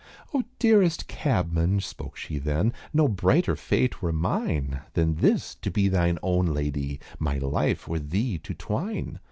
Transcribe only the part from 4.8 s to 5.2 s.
Than